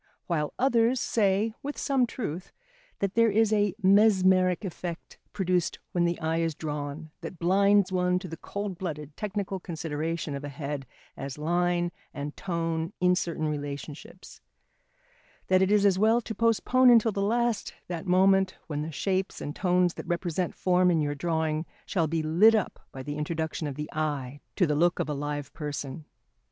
[0.25, 2.51] While others say, with some truth,
[2.97, 8.17] that there is a mesmeric effect produced when the eye is drawn that blinds one
[8.17, 13.47] to the cold blooded technical consideration of a head as line and tone in certain
[13.47, 14.41] relationships;
[15.49, 19.39] that it is as well to postpone until the last that moment when the shapes
[19.39, 23.67] and tones that represent form in your drawing shall be lit up by the introduction
[23.67, 26.05] of the eye to the look of a live person.